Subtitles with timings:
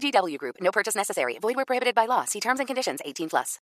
[0.00, 0.56] VGW Group.
[0.60, 1.38] No purchase necessary.
[1.40, 2.24] Void where prohibited by law.
[2.26, 3.00] See terms and conditions.
[3.04, 3.60] 18 plus.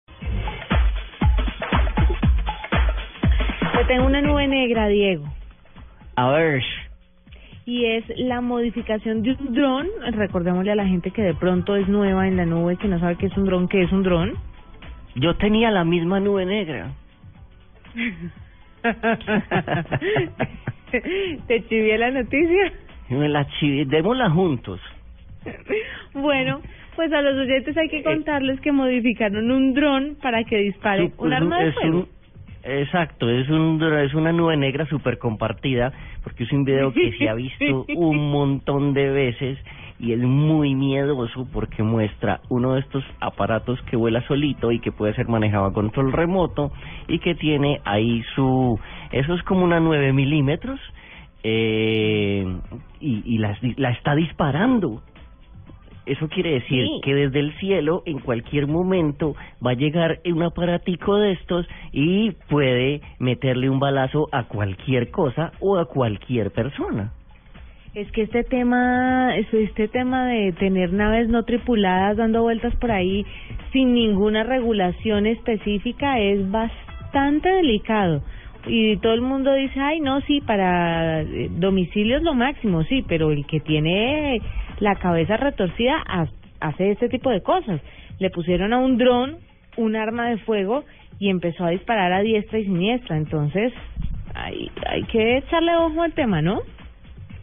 [3.74, 5.24] Yo tengo una nube negra, Diego.
[6.16, 6.62] A ver,
[7.64, 9.86] Y es la modificación de un dron.
[10.12, 13.16] Recordémosle a la gente que de pronto es nueva en la nube, que no sabe
[13.16, 14.32] qué es un dron, qué es un dron.
[15.14, 16.92] yo tenía la misma nube negra.
[21.46, 22.72] ¿Te chivié la noticia?
[23.10, 24.80] Me la chivi, démosla juntos.
[26.14, 26.60] Bueno,
[26.96, 31.12] pues a los oyentes hay que contarles que modificaron un dron para que dispare Sí,
[31.18, 31.98] un arma de es fuego.
[31.98, 32.08] un-
[32.64, 35.92] exacto, es un es una nube negra súper compartida,
[36.24, 39.58] porque es un video que se ha visto un montón de veces
[40.00, 44.92] y es muy miedoso porque muestra uno de estos aparatos que vuela solito y que
[44.92, 46.70] puede ser manejado a control remoto
[47.08, 48.78] y que tiene ahí su...
[49.10, 50.78] Eso es como una 9 milímetros
[51.42, 52.46] eh,
[53.00, 55.02] y, y la, la está disparando.
[56.08, 57.00] Eso quiere decir Sí.
[57.02, 62.30] que desde el cielo en cualquier momento va a llegar un aparatico de estos y
[62.48, 67.12] puede meterle un balazo a cualquier cosa o a cualquier persona.
[67.94, 72.90] Es que este tema, es- este tema de tener naves no tripuladas dando vueltas por
[72.92, 73.24] ahí
[73.72, 78.22] sin ninguna regulación específica es bastante delicado.
[78.66, 83.30] Y todo el mundo dice, ay, no, sí, para eh, domicilios lo máximo, sí, pero
[83.30, 84.40] el que tiene
[84.80, 86.26] la cabeza retorcida ha-
[86.60, 87.80] hace este tipo de cosas.
[88.18, 89.36] Le pusieron a un dron
[89.76, 90.84] un arma de fuego
[91.20, 93.16] y empezó a disparar a diestra y siniestra.
[93.16, 93.72] Entonces,
[94.34, 96.60] hay, hay que echarle ojo al tema, ¿no?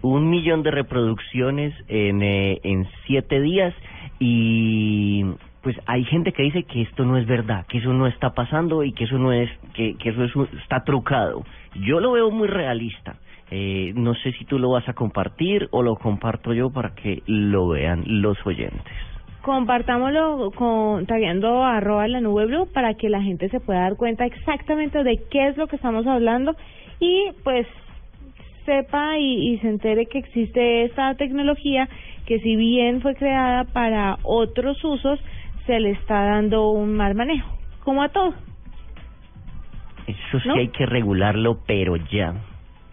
[0.02, 3.74] Un millón de reproducciones en, eh, en siete días
[4.20, 5.26] y
[5.62, 8.84] pues hay gente que dice que esto no es verdad, que eso no está pasando
[8.84, 10.32] y que eso no es, que, eso es
[10.62, 11.44] está trucado.
[11.76, 13.15] Yo lo veo muy realista.
[13.52, 17.22] Eh, no sé si tú lo vas a compartir o lo comparto yo para que
[17.28, 18.82] lo vean los oyentes.
[19.44, 24.26] compartámoslo con tagueando arroba la nube blue para que la gente se pueda dar cuenta
[24.26, 26.56] exactamente de qué es lo que estamos hablando
[27.00, 27.68] y pues
[28.66, 31.88] sepa y, y se entere que existe esta tecnología
[32.26, 35.20] que si bien fue creada para otros usos
[35.68, 38.34] se le está dando un mal manejo como a todo
[40.08, 40.56] Eso sí ¿No?
[40.56, 42.34] hay que regularlo, pero ya.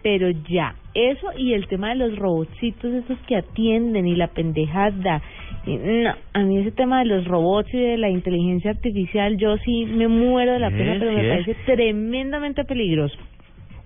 [0.03, 5.21] Pero ya eso y el tema de los robotcitos esos que atienden y la pendejada
[5.65, 9.85] no a mí ese tema de los robots y de la inteligencia artificial yo sí
[9.85, 11.29] me muero de la Sí, pena pero sí me es.
[11.29, 13.17] parece tremendamente peligroso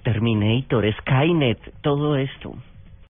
[0.04, 2.54] Terminator, Skynet, todo esto.